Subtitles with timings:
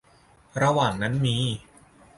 [0.61, 1.37] ระหว่างนั้นมี